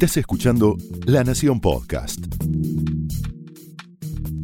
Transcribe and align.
Estás 0.00 0.18
escuchando 0.18 0.76
La 1.06 1.24
Nación 1.24 1.60
Podcast. 1.60 2.24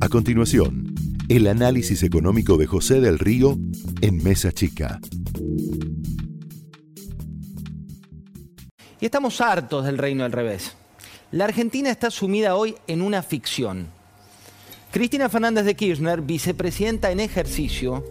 A 0.00 0.08
continuación, 0.08 0.92
el 1.28 1.46
análisis 1.46 2.02
económico 2.02 2.56
de 2.56 2.66
José 2.66 3.00
del 3.00 3.20
Río 3.20 3.56
en 4.00 4.20
Mesa 4.24 4.50
Chica. 4.50 4.98
Y 9.00 9.04
estamos 9.04 9.40
hartos 9.40 9.84
del 9.84 9.96
reino 9.96 10.24
al 10.24 10.32
revés. 10.32 10.76
La 11.30 11.44
Argentina 11.44 11.88
está 11.88 12.10
sumida 12.10 12.56
hoy 12.56 12.74
en 12.88 13.00
una 13.00 13.22
ficción. 13.22 13.86
Cristina 14.90 15.28
Fernández 15.28 15.66
de 15.66 15.76
Kirchner, 15.76 16.20
vicepresidenta 16.20 17.12
en 17.12 17.20
ejercicio, 17.20 18.04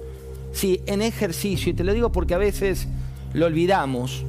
sí, 0.53 0.79
en 0.85 1.01
ejercicio, 1.01 1.73
y 1.73 1.75
te 1.75 1.83
lo 1.83 1.91
digo 1.91 2.09
porque 2.09 2.35
a 2.35 2.37
veces 2.37 2.87
lo 3.33 3.47
olvidamos, 3.47 4.23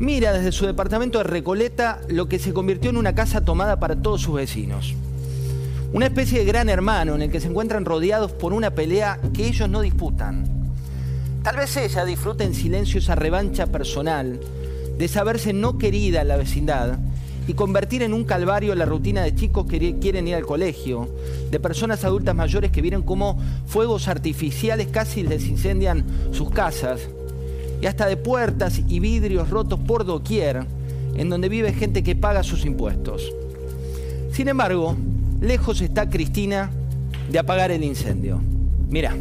mira 0.00 0.32
desde 0.32 0.50
su 0.50 0.66
departamento 0.66 1.18
de 1.18 1.24
Recoleta 1.24 2.00
lo 2.08 2.26
que 2.26 2.38
se 2.38 2.54
convirtió 2.54 2.90
en 2.90 2.96
una 2.96 3.14
casa 3.14 3.42
tomada 3.42 3.78
para 3.78 3.96
todos 3.96 4.22
sus 4.22 4.34
vecinos. 4.34 4.94
Una 5.92 6.06
especie 6.06 6.38
de 6.38 6.46
gran 6.46 6.70
hermano 6.70 7.14
en 7.14 7.22
el 7.22 7.30
que 7.30 7.40
se 7.40 7.48
encuentran 7.48 7.84
rodeados 7.84 8.32
por 8.32 8.54
una 8.54 8.70
pelea 8.70 9.20
que 9.34 9.46
ellos 9.46 9.68
no 9.68 9.82
disputan. 9.82 10.44
Tal 11.42 11.56
vez 11.56 11.76
ella 11.76 12.04
disfrute 12.04 12.44
en 12.44 12.54
silencio 12.54 12.98
esa 12.98 13.14
revancha 13.14 13.66
personal 13.66 14.40
de 14.96 15.08
saberse 15.08 15.52
no 15.52 15.78
querida 15.78 16.22
en 16.22 16.28
la 16.28 16.36
vecindad 16.36 16.98
y 17.46 17.52
convertir 17.52 18.02
en 18.02 18.14
un 18.14 18.24
calvario 18.24 18.74
la 18.74 18.86
rutina 18.86 19.22
de 19.22 19.34
chicos 19.34 19.66
que 19.66 19.98
quieren 19.98 20.28
ir 20.28 20.34
al 20.34 20.46
colegio, 20.46 21.08
de 21.50 21.60
personas 21.60 22.04
adultas 22.04 22.34
mayores 22.34 22.70
que 22.70 22.80
vieron 22.80 23.02
cómo 23.02 23.38
fuegos 23.66 24.08
artificiales 24.08 24.88
casi 24.88 25.22
les 25.22 25.46
incendian 25.46 26.04
sus 26.32 26.50
casas, 26.50 27.00
y 27.80 27.86
hasta 27.86 28.06
de 28.06 28.16
puertas 28.16 28.80
y 28.88 29.00
vidrios 29.00 29.50
rotos 29.50 29.80
por 29.80 30.04
doquier, 30.04 30.66
en 31.14 31.30
donde 31.30 31.48
vive 31.48 31.72
gente 31.72 32.02
que 32.02 32.14
paga 32.14 32.42
sus 32.42 32.64
impuestos. 32.64 33.32
Sin 34.32 34.48
embargo, 34.48 34.96
lejos 35.40 35.80
está 35.80 36.08
Cristina 36.08 36.70
de 37.30 37.38
apagar 37.38 37.70
el 37.70 37.82
incendio. 37.84 38.40
Mira. 38.88 39.14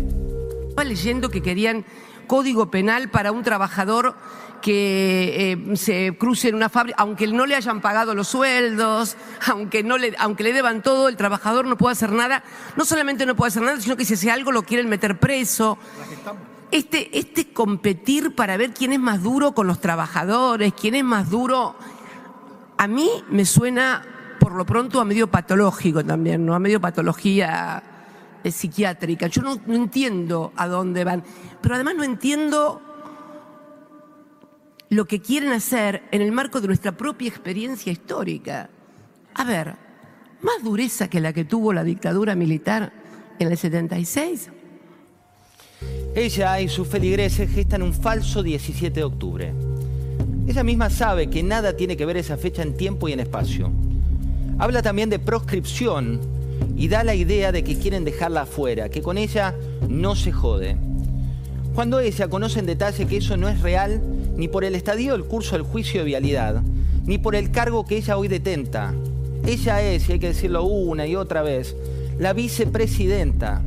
Estaba 0.70 0.84
leyendo 0.84 1.30
que 1.30 1.42
querían 1.42 1.86
código 2.28 2.70
penal 2.70 3.10
para 3.10 3.32
un 3.32 3.44
trabajador 3.44 4.16
que 4.62 5.52
eh, 5.52 5.76
se 5.78 6.16
cruce 6.18 6.50
en 6.50 6.56
una 6.56 6.70
fábrica, 6.70 7.02
aunque 7.02 7.28
no 7.28 7.46
le 7.46 7.56
hayan 7.56 7.82
pagado 7.82 8.14
los 8.14 8.28
sueldos, 8.28 9.16
aunque, 9.48 9.84
no 9.84 9.98
le, 9.98 10.14
aunque 10.20 10.44
le 10.44 10.54
deban 10.54 10.84
todo, 10.84 11.08
el 11.08 11.18
trabajador 11.18 11.66
no 11.66 11.78
puede 11.78 11.94
hacer 11.94 12.12
nada. 12.12 12.44
No 12.76 12.86
solamente 12.86 13.26
no 13.26 13.36
puede 13.36 13.50
hacer 13.50 13.64
nada, 13.64 13.80
sino 13.80 13.96
que 13.98 14.06
si 14.06 14.14
hace 14.14 14.32
algo 14.32 14.52
lo 14.52 14.64
quieren 14.64 14.90
meter 14.90 15.18
preso 15.18 15.78
este, 16.72 17.18
este 17.18 17.52
competir 17.52 18.36
para 18.36 18.58
ver 18.58 18.74
quién 18.74 18.94
es 18.94 19.00
más 19.00 19.24
duro 19.24 19.54
con 19.54 19.68
los 19.68 19.80
trabajadores, 19.80 20.74
quién 20.74 20.96
es 20.96 21.04
más 21.04 21.30
duro, 21.30 21.76
a 22.78 22.88
mí 22.88 23.10
me 23.30 23.46
suena 23.46 24.04
por 24.40 24.54
lo 24.54 24.66
pronto 24.66 25.02
a 25.02 25.06
medio 25.06 25.30
patológico 25.30 26.04
también, 26.04 26.46
¿no? 26.46 26.56
A 26.56 26.60
medio 26.60 26.80
patología 26.80 27.84
eh, 28.44 28.52
psiquiátrica. 28.52 29.28
Yo 29.28 29.42
no, 29.42 29.60
no 29.66 29.76
entiendo 29.76 30.54
a 30.56 30.68
dónde 30.68 31.04
van, 31.04 31.24
pero 31.62 31.76
además 31.76 31.96
no 31.96 32.04
entiendo 32.04 32.82
lo 34.90 35.06
que 35.06 35.22
quieren 35.22 35.52
hacer 35.52 36.04
en 36.12 36.22
el 36.22 36.32
marco 36.32 36.62
de 36.62 36.68
nuestra 36.68 36.94
propia 36.94 37.28
experiencia 37.28 37.92
histórica. 37.92 38.70
A 39.36 39.44
ver, 39.44 39.76
más 40.42 40.64
dureza 40.64 41.10
que 41.10 41.20
la 41.20 41.34
que 41.34 41.46
tuvo 41.46 41.74
la 41.74 41.84
dictadura 41.84 42.36
militar 42.36 42.94
en 43.40 43.52
el 43.52 43.58
76. 43.58 44.50
Ella 46.16 46.60
y 46.60 46.68
sus 46.70 46.88
feligreses 46.88 47.52
gestan 47.52 47.84
un 47.84 47.94
falso 47.94 48.42
17 48.42 49.00
de 49.00 49.04
octubre. 49.04 49.54
Ella 50.48 50.64
misma 50.64 50.90
sabe 50.90 51.30
que 51.30 51.44
nada 51.44 51.78
tiene 51.78 51.96
que 51.96 52.06
ver 52.06 52.18
esa 52.18 52.36
fecha 52.36 52.64
en 52.64 52.76
tiempo 52.76 53.08
y 53.08 53.14
en 53.14 53.20
espacio. 53.20 53.72
Habla 54.58 54.82
también 54.82 55.12
de 55.12 55.20
proscripción 55.20 56.20
y 56.76 56.88
da 56.88 57.04
la 57.04 57.14
idea 57.14 57.52
de 57.52 57.64
que 57.64 57.78
quieren 57.78 58.06
dejarla 58.06 58.42
afuera, 58.42 58.90
que 58.90 59.04
con 59.04 59.20
ella 59.20 59.54
no 59.88 60.16
se 60.16 60.32
jode. 60.32 60.78
Cuando 61.76 62.00
ella 62.00 62.28
conoce 62.28 62.60
en 62.60 62.66
detalle 62.66 63.06
que 63.06 63.18
eso 63.18 63.38
no 63.38 63.48
es 63.48 63.62
real 63.62 64.02
ni 64.36 64.48
por 64.48 64.64
el 64.64 64.74
estadio 64.74 65.14
del 65.14 65.26
curso 65.26 65.56
del 65.56 65.64
juicio 65.64 66.02
de 66.02 66.08
vialidad, 66.08 66.64
ni 67.06 67.20
por 67.20 67.36
el 67.36 67.52
cargo 67.52 67.86
que 67.86 67.98
ella 67.98 68.18
hoy 68.18 68.28
detenta. 68.28 68.96
Ella 69.46 69.84
es, 69.84 70.10
y 70.10 70.14
hay 70.14 70.20
que 70.20 70.30
decirlo 70.30 70.64
una 70.64 71.06
y 71.06 71.16
otra 71.16 71.44
vez, 71.44 71.76
la 72.18 72.34
vicepresidenta 72.34 73.62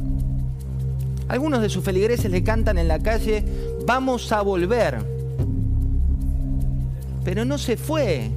algunos 1.33 1.63
de 1.63 1.71
sus 1.71 1.83
feligreses 1.83 2.31
le 2.31 2.45
cantan 2.45 2.77
en 2.77 2.89
la 2.89 2.99
calle, 2.99 3.43
vamos 3.87 4.31
a 4.33 4.43
volver. 4.43 4.99
Pero 7.25 7.47
no 7.47 7.57
se 7.57 7.79
fue. 7.79 8.29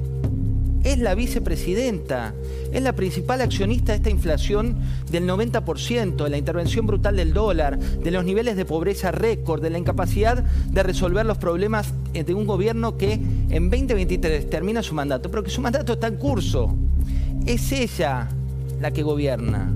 Es 0.82 0.98
la 0.98 1.14
vicepresidenta, 1.14 2.32
es 2.72 2.80
la 2.80 2.94
principal 2.94 3.42
accionista 3.42 3.92
de 3.92 3.96
esta 3.96 4.08
inflación 4.08 4.78
del 5.10 5.28
90%, 5.28 6.24
de 6.24 6.30
la 6.30 6.38
intervención 6.38 6.86
brutal 6.86 7.16
del 7.16 7.34
dólar, 7.34 7.78
de 7.78 8.10
los 8.10 8.24
niveles 8.24 8.56
de 8.56 8.64
pobreza 8.64 9.12
récord, 9.12 9.60
de 9.60 9.68
la 9.68 9.76
incapacidad 9.76 10.42
de 10.42 10.82
resolver 10.82 11.26
los 11.26 11.36
problemas 11.36 11.92
de 12.14 12.32
un 12.32 12.46
gobierno 12.46 12.96
que 12.96 13.12
en 13.12 13.68
2023 13.68 14.48
termina 14.48 14.82
su 14.82 14.94
mandato, 14.94 15.30
pero 15.30 15.42
que 15.42 15.50
su 15.50 15.60
mandato 15.60 15.92
está 15.92 16.06
en 16.06 16.16
curso. 16.16 16.74
Es 17.44 17.72
ella 17.72 18.28
la 18.80 18.90
que 18.90 19.02
gobierna. 19.02 19.70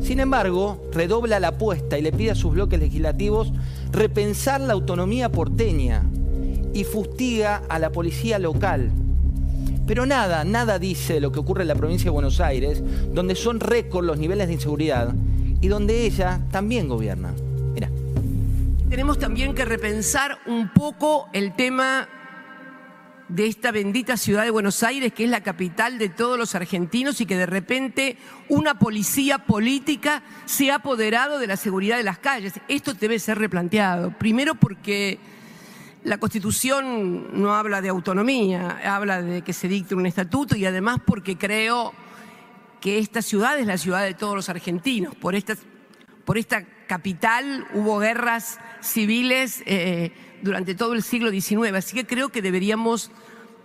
Sin 0.00 0.20
embargo, 0.20 0.88
redobla 0.92 1.40
la 1.40 1.48
apuesta 1.48 1.98
y 1.98 2.02
le 2.02 2.12
pide 2.12 2.32
a 2.32 2.34
sus 2.34 2.52
bloques 2.52 2.80
legislativos 2.80 3.52
repensar 3.92 4.60
la 4.60 4.72
autonomía 4.72 5.30
porteña 5.30 6.04
y 6.72 6.84
fustiga 6.84 7.62
a 7.68 7.78
la 7.78 7.90
policía 7.90 8.38
local. 8.38 8.90
Pero 9.86 10.06
nada, 10.06 10.44
nada 10.44 10.78
dice 10.78 11.14
de 11.14 11.20
lo 11.20 11.32
que 11.32 11.40
ocurre 11.40 11.62
en 11.62 11.68
la 11.68 11.74
provincia 11.74 12.04
de 12.04 12.10
Buenos 12.10 12.40
Aires, 12.40 12.82
donde 13.12 13.34
son 13.34 13.60
récord 13.60 14.04
los 14.04 14.18
niveles 14.18 14.46
de 14.46 14.54
inseguridad 14.54 15.12
y 15.60 15.68
donde 15.68 16.06
ella 16.06 16.40
también 16.50 16.88
gobierna. 16.88 17.32
Mira. 17.74 17.90
Tenemos 18.88 19.18
también 19.18 19.54
que 19.54 19.64
repensar 19.64 20.38
un 20.46 20.72
poco 20.72 21.28
el 21.32 21.54
tema 21.54 22.08
de 23.30 23.46
esta 23.46 23.70
bendita 23.70 24.16
ciudad 24.16 24.42
de 24.42 24.50
Buenos 24.50 24.82
Aires, 24.82 25.12
que 25.12 25.24
es 25.24 25.30
la 25.30 25.42
capital 25.42 25.98
de 25.98 26.08
todos 26.08 26.36
los 26.36 26.54
argentinos 26.54 27.20
y 27.20 27.26
que 27.26 27.36
de 27.36 27.46
repente 27.46 28.16
una 28.48 28.78
policía 28.78 29.38
política 29.38 30.22
se 30.46 30.70
ha 30.70 30.76
apoderado 30.76 31.38
de 31.38 31.46
la 31.46 31.56
seguridad 31.56 31.96
de 31.96 32.02
las 32.02 32.18
calles. 32.18 32.54
Esto 32.66 32.92
debe 32.92 33.20
ser 33.20 33.38
replanteado. 33.38 34.10
Primero 34.18 34.56
porque 34.56 35.18
la 36.02 36.18
Constitución 36.18 37.40
no 37.40 37.54
habla 37.54 37.80
de 37.80 37.88
autonomía, 37.88 38.80
habla 38.84 39.22
de 39.22 39.42
que 39.42 39.52
se 39.52 39.68
dicte 39.68 39.94
un 39.94 40.06
estatuto 40.06 40.56
y 40.56 40.66
además 40.66 40.98
porque 41.04 41.38
creo 41.38 41.92
que 42.80 42.98
esta 42.98 43.22
ciudad 43.22 43.58
es 43.60 43.66
la 43.66 43.78
ciudad 43.78 44.02
de 44.02 44.14
todos 44.14 44.34
los 44.34 44.48
argentinos. 44.48 45.14
Por 45.14 45.36
esta, 45.36 45.54
por 46.24 46.36
esta 46.36 46.64
capital 46.90 47.68
hubo 47.72 48.00
guerras 48.00 48.58
civiles. 48.80 49.62
Eh, 49.64 50.10
durante 50.42 50.74
todo 50.74 50.94
el 50.94 51.02
siglo 51.02 51.30
XIX. 51.30 51.74
Así 51.74 51.94
que 51.94 52.06
creo 52.06 52.30
que 52.30 52.42
deberíamos 52.42 53.10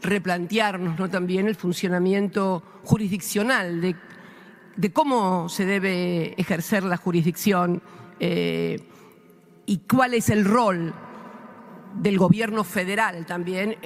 replantearnos 0.01 0.99
¿no? 0.99 1.09
también 1.09 1.47
el 1.47 1.55
funcionamiento 1.55 2.63
jurisdiccional, 2.83 3.81
de, 3.81 4.91
cómo 4.91 5.49
se 5.49 5.65
debe 5.65 6.39
ejercer 6.39 6.83
la 6.83 6.97
jurisdicción 6.97 7.81
eh, 8.19 8.79
y 9.65 9.77
cuál 9.79 10.13
es 10.13 10.29
el 10.29 10.45
rol 10.45 10.93
del 11.95 12.17
gobierno 12.17 12.63
federal 12.63 13.25
también. 13.25 13.77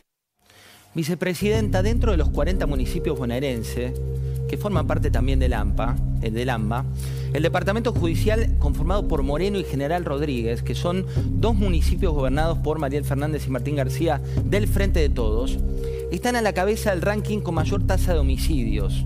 Vicepresidenta, 0.95 1.83
dentro 1.83 2.11
de 2.11 2.17
los 2.17 2.29
40 2.29 2.66
municipios 2.66 3.17
bonaerenses, 3.17 3.94
que 4.50 4.57
forman 4.57 4.88
parte 4.88 5.11
también 5.11 5.39
del 5.39 5.53
AMPA, 5.53 5.95
el 6.21 6.33
del 6.33 6.50
AMBA, 6.50 6.85
el 7.34 7.44
departamento 7.44 7.94
judicial 7.94 8.56
conformado 8.59 9.07
por 9.07 9.23
Moreno 9.23 9.59
y 9.59 9.63
General 9.63 10.06
Rodríguez, 10.06 10.63
que 10.63 10.75
son 10.75 11.06
dos 11.25 11.56
municipios 11.56 12.13
gobernados 12.13 12.57
por 12.59 12.79
Mariel 12.79 13.06
Fernández 13.06 13.45
y 13.47 13.51
Martín 13.51 13.75
García 13.75 14.22
del 14.44 14.67
Frente 14.67 15.00
de 15.00 15.09
Todos, 15.09 15.57
están 16.12 16.35
a 16.35 16.41
la 16.41 16.53
cabeza 16.53 16.91
del 16.91 17.01
ranking 17.01 17.39
con 17.39 17.56
mayor 17.56 17.86
tasa 17.86 18.13
de 18.13 18.19
homicidios. 18.19 19.06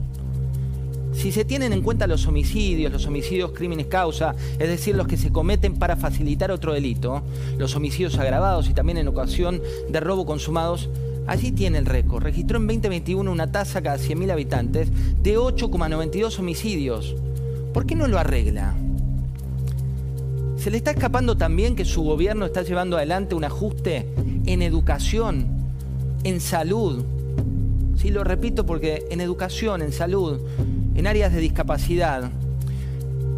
Si 1.14 1.32
se 1.32 1.46
tienen 1.46 1.74
en 1.74 1.84
cuenta 1.84 2.08
los 2.08 2.26
homicidios, 2.26 2.92
los 2.92 3.06
homicidios 3.06 3.52
crímenes 3.52 3.86
causa, 3.86 4.36
es 4.58 4.68
decir, 4.68 4.96
los 4.96 5.08
que 5.08 5.18
se 5.18 5.32
cometen 5.32 5.76
para 5.76 5.96
facilitar 5.96 6.50
otro 6.50 6.74
delito, 6.74 7.22
los 7.58 7.76
homicidios 7.76 8.18
agravados 8.18 8.70
y 8.70 8.74
también 8.74 8.98
en 8.98 9.08
ocasión 9.08 9.62
de 9.90 10.00
robo 10.00 10.26
consumados, 10.26 10.90
allí 11.28 11.52
tiene 11.52 11.78
el 11.78 11.86
récord. 11.86 12.24
Registró 12.24 12.58
en 12.58 12.68
2021 12.68 13.32
una 13.32 13.52
tasa 13.52 13.82
cada 13.82 13.98
100.000 13.98 14.32
habitantes 14.32 14.90
de 15.22 15.38
8,92 15.38 16.40
homicidios. 16.40 17.16
¿Por 17.74 17.86
qué 17.88 17.96
no 17.96 18.08
lo 18.08 18.20
arregla? 18.20 18.76
Se 20.58 20.70
le 20.70 20.78
está 20.78 20.92
escapando 20.92 21.36
también 21.36 21.76
que 21.76 21.86
su 21.86 22.04
gobierno 22.04 22.46
está 22.46 22.62
llevando 22.62 22.98
adelante 22.98 23.36
un 23.36 23.44
ajuste 23.44 24.08
en 24.46 24.62
educación, 24.62 25.48
en 26.24 26.40
salud. 26.40 27.04
Sí, 27.98 28.12
lo 28.12 28.24
repito 28.24 28.66
porque 28.66 29.06
en 29.10 29.22
educación, 29.22 29.82
en 29.82 29.92
salud, 29.92 30.40
en 30.96 31.08
áreas 31.08 31.34
de 31.34 31.40
discapacidad, 31.40 32.32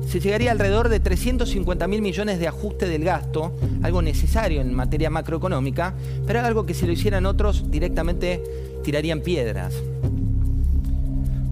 se 0.07 0.19
llegaría 0.19 0.51
alrededor 0.51 0.89
de 0.89 0.99
350 0.99 1.87
mil 1.87 2.01
millones 2.01 2.37
de 2.37 2.47
ajuste 2.47 2.87
del 2.87 3.03
gasto, 3.03 3.55
algo 3.81 4.01
necesario 4.01 4.61
en 4.61 4.73
materia 4.73 5.09
macroeconómica, 5.09 5.93
pero 6.27 6.41
algo 6.41 6.65
que 6.65 6.73
si 6.73 6.85
lo 6.85 6.91
hicieran 6.91 7.25
otros 7.25 7.71
directamente 7.71 8.43
tirarían 8.83 9.21
piedras. 9.21 9.73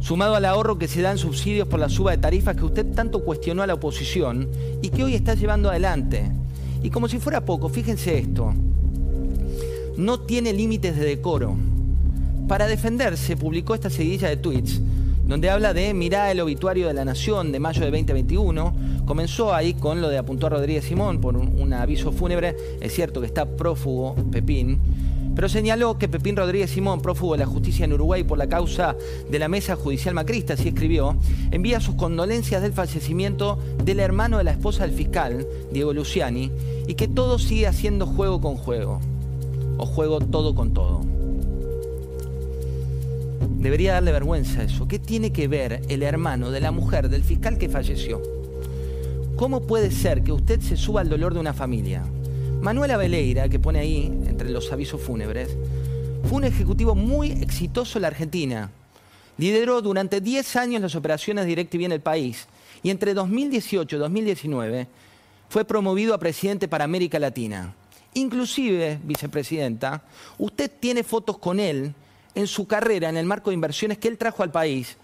Sumado 0.03 0.35
al 0.35 0.43
ahorro 0.43 0.77
que 0.77 0.89
se 0.89 1.01
da 1.01 1.11
en 1.11 1.17
subsidios 1.17 1.65
por 1.65 1.79
la 1.79 1.87
suba 1.87 2.11
de 2.11 2.17
tarifas 2.17 2.57
que 2.57 2.65
usted 2.65 2.85
tanto 2.93 3.23
cuestionó 3.23 3.63
a 3.63 3.67
la 3.67 3.75
oposición 3.75 4.49
y 4.81 4.89
que 4.89 5.05
hoy 5.05 5.15
está 5.15 5.33
llevando 5.33 5.69
adelante. 5.69 6.29
Y 6.83 6.89
como 6.89 7.07
si 7.07 7.19
fuera 7.19 7.45
poco, 7.45 7.69
fíjense 7.69 8.17
esto, 8.17 8.53
no 9.95 10.19
tiene 10.19 10.51
límites 10.51 10.97
de 10.97 11.05
decoro. 11.05 11.55
Para 12.49 12.67
defenderse 12.67 13.37
publicó 13.37 13.75
esta 13.75 13.89
seguidilla 13.89 14.27
de 14.27 14.35
tweets 14.35 14.81
donde 15.25 15.49
habla 15.49 15.73
de 15.73 15.93
mirá 15.93 16.29
el 16.29 16.41
obituario 16.41 16.87
de 16.87 16.93
la 16.93 17.05
Nación 17.05 17.53
de 17.53 17.61
mayo 17.61 17.79
de 17.79 17.91
2021. 17.91 18.75
Comenzó 19.05 19.53
ahí 19.53 19.73
con 19.73 20.01
lo 20.01 20.09
de 20.09 20.17
apuntó 20.17 20.47
a 20.47 20.49
Rodríguez 20.49 20.83
Simón 20.83 21.21
por 21.21 21.37
un, 21.37 21.57
un 21.61 21.71
aviso 21.71 22.11
fúnebre. 22.11 22.57
Es 22.81 22.93
cierto 22.93 23.21
que 23.21 23.27
está 23.27 23.45
prófugo 23.45 24.15
Pepín 24.29 24.81
pero 25.35 25.49
señaló 25.49 25.97
que 25.97 26.07
Pepín 26.07 26.35
Rodríguez 26.35 26.71
Simón, 26.71 27.01
prófugo 27.01 27.33
de 27.33 27.39
la 27.39 27.45
justicia 27.45 27.85
en 27.85 27.93
Uruguay 27.93 28.23
por 28.23 28.37
la 28.37 28.47
causa 28.47 28.95
de 29.29 29.39
la 29.39 29.47
mesa 29.47 29.75
judicial 29.75 30.13
macrista, 30.13 30.53
así 30.53 30.69
escribió, 30.69 31.15
envía 31.51 31.79
sus 31.79 31.95
condolencias 31.95 32.61
del 32.61 32.73
fallecimiento 32.73 33.57
del 33.83 33.99
hermano 33.99 34.37
de 34.37 34.43
la 34.43 34.51
esposa 34.51 34.85
del 34.85 34.95
fiscal, 34.95 35.45
Diego 35.71 35.93
Luciani, 35.93 36.51
y 36.87 36.93
que 36.95 37.07
todo 37.07 37.39
sigue 37.39 37.67
haciendo 37.67 38.05
juego 38.05 38.41
con 38.41 38.55
juego, 38.55 38.99
o 39.77 39.85
juego 39.85 40.19
todo 40.19 40.53
con 40.53 40.73
todo. 40.73 41.01
Debería 43.57 43.93
darle 43.93 44.11
vergüenza 44.11 44.63
eso. 44.63 44.87
¿Qué 44.87 44.99
tiene 44.99 45.31
que 45.31 45.47
ver 45.47 45.81
el 45.87 46.03
hermano 46.03 46.51
de 46.51 46.59
la 46.59 46.71
mujer 46.71 47.09
del 47.09 47.23
fiscal 47.23 47.57
que 47.57 47.69
falleció? 47.69 48.21
¿Cómo 49.37 49.61
puede 49.61 49.89
ser 49.89 50.23
que 50.23 50.31
usted 50.31 50.59
se 50.59 50.77
suba 50.77 51.01
al 51.01 51.09
dolor 51.09 51.33
de 51.33 51.39
una 51.39 51.53
familia? 51.53 52.03
Manuela 52.63 52.95
Veleira, 52.95 53.49
que 53.49 53.59
pone 53.59 53.79
ahí, 53.79 54.05
entre 54.25 54.49
los 54.49 54.71
avisos 54.71 55.01
fúnebres, 55.01 55.49
fue 56.23 56.37
un 56.37 56.45
ejecutivo 56.45 56.95
muy 56.95 57.31
exitoso 57.31 57.97
en 57.97 58.03
la 58.03 58.07
Argentina. 58.07 58.71
Lideró 59.37 59.81
durante 59.81 60.21
10 60.21 60.55
años 60.55 60.81
las 60.81 60.95
operaciones 60.95 61.45
DirecTV 61.45 61.83
en 61.83 61.91
el 61.91 61.99
país 61.99 62.47
y 62.81 62.89
entre 62.89 63.13
2018 63.13 63.97
y 63.97 63.99
2019 63.99 64.87
fue 65.49 65.65
promovido 65.65 66.13
a 66.13 66.19
presidente 66.19 66.69
para 66.69 66.85
América 66.85 67.19
Latina. 67.19 67.75
Inclusive, 68.13 68.97
vicepresidenta, 69.03 70.03
usted 70.37 70.71
tiene 70.79 71.03
fotos 71.03 71.39
con 71.39 71.59
él 71.59 71.93
en 72.33 72.47
su 72.47 72.65
carrera 72.65 73.09
en 73.09 73.17
el 73.17 73.25
marco 73.25 73.49
de 73.49 73.55
inversiones 73.55 73.97
que 73.97 74.07
él 74.07 74.17
trajo 74.17 74.41
al 74.41 74.51
país 74.51 74.95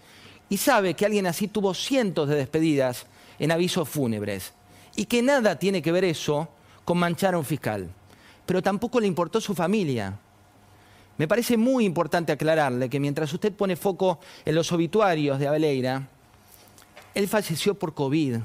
y 0.47 0.55
sabe 0.55 0.93
que 0.93 1.05
alguien 1.05 1.27
así 1.27 1.49
tuvo 1.49 1.73
cientos 1.73 2.29
de 2.29 2.35
despedidas 2.35 3.05
en 3.37 3.51
avisos 3.51 3.89
fúnebres 3.89 4.53
y 4.95 5.07
que 5.07 5.21
nada 5.21 5.59
tiene 5.59 5.81
que 5.81 5.91
ver 5.91 6.05
eso 6.05 6.47
con 6.89 6.97
manchar 6.97 7.35
a 7.35 7.37
un 7.37 7.45
fiscal, 7.45 7.87
pero 8.47 8.63
tampoco 8.63 8.99
le 8.99 9.05
importó 9.05 9.39
su 9.39 9.53
familia. 9.53 10.17
Me 11.19 11.27
parece 11.27 11.55
muy 11.55 11.85
importante 11.85 12.31
aclararle 12.31 12.89
que 12.89 12.99
mientras 12.99 13.31
usted 13.31 13.53
pone 13.53 13.75
foco 13.75 14.19
en 14.43 14.55
los 14.55 14.71
obituarios 14.71 15.37
de 15.37 15.47
Abeleira, 15.47 16.07
él 17.13 17.27
falleció 17.27 17.75
por 17.75 17.93
COVID, 17.93 18.37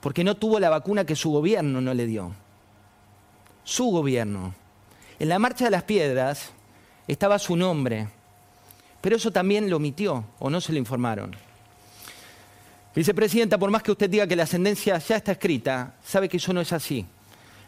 porque 0.00 0.24
no 0.24 0.36
tuvo 0.36 0.58
la 0.58 0.68
vacuna 0.68 1.06
que 1.06 1.14
su 1.14 1.30
gobierno 1.30 1.80
no 1.80 1.94
le 1.94 2.06
dio. 2.06 2.32
Su 3.62 3.84
gobierno. 3.92 4.52
En 5.20 5.28
la 5.28 5.38
Marcha 5.38 5.66
de 5.66 5.70
las 5.70 5.84
Piedras 5.84 6.50
estaba 7.06 7.38
su 7.38 7.54
nombre, 7.54 8.08
pero 9.00 9.14
eso 9.14 9.30
también 9.30 9.70
lo 9.70 9.76
omitió 9.76 10.24
o 10.40 10.50
no 10.50 10.60
se 10.60 10.72
lo 10.72 10.78
informaron. 10.78 11.45
Vicepresidenta, 12.96 13.58
por 13.58 13.70
más 13.70 13.82
que 13.82 13.92
usted 13.92 14.08
diga 14.08 14.26
que 14.26 14.34
la 14.34 14.44
ascendencia 14.44 14.96
ya 14.96 15.16
está 15.16 15.32
escrita, 15.32 15.96
sabe 16.02 16.30
que 16.30 16.38
eso 16.38 16.54
no 16.54 16.62
es 16.62 16.72
así. 16.72 17.04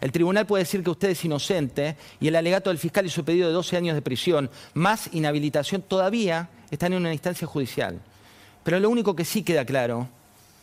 El 0.01 0.11
tribunal 0.11 0.47
puede 0.47 0.65
decir 0.65 0.83
que 0.83 0.89
usted 0.89 1.11
es 1.11 1.23
inocente 1.23 1.99
y 2.19 2.29
el 2.29 2.37
alegato 2.37 2.71
del 2.71 2.79
fiscal 2.79 3.05
y 3.05 3.11
su 3.11 3.27
pedido 3.27 3.49
de 3.49 3.53
12 3.53 3.77
años 3.77 3.95
de 3.95 4.01
prisión, 4.01 4.49
más 4.73 5.11
inhabilitación, 5.13 5.83
todavía 5.83 6.49
están 6.71 6.95
en 6.95 7.01
una 7.01 7.13
instancia 7.13 7.47
judicial. 7.47 8.01
Pero 8.65 8.81
lo 8.81 8.89
único 8.89 9.15
que 9.15 9.27
sí 9.27 9.43
queda 9.43 9.67
claro 9.67 10.09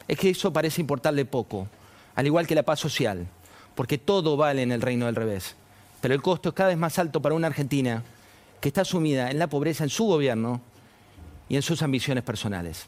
es 0.07 0.17
que 0.17 0.31
eso 0.31 0.51
parece 0.51 0.81
importarle 0.81 1.25
poco, 1.25 1.67
al 2.15 2.25
igual 2.25 2.47
que 2.47 2.55
la 2.55 2.63
paz 2.63 2.79
social, 2.79 3.27
porque 3.75 3.99
todo 3.99 4.35
vale 4.35 4.63
en 4.63 4.71
el 4.71 4.81
reino 4.81 5.05
del 5.05 5.15
revés. 5.15 5.55
Pero 6.01 6.15
el 6.15 6.23
costo 6.23 6.49
es 6.49 6.55
cada 6.55 6.69
vez 6.69 6.77
más 6.79 6.97
alto 6.97 7.21
para 7.21 7.35
una 7.35 7.45
Argentina 7.45 8.01
que 8.59 8.69
está 8.69 8.83
sumida 8.83 9.29
en 9.29 9.37
la 9.37 9.45
pobreza 9.45 9.83
en 9.83 9.91
su 9.91 10.05
gobierno 10.05 10.59
y 11.49 11.55
en 11.55 11.61
sus 11.61 11.83
ambiciones 11.83 12.23
personales. 12.23 12.87